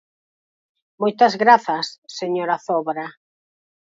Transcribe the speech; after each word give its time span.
Moitas 1.01 1.33
grazas, 1.43 1.87
señora 2.19 2.61
Zobra. 2.67 3.05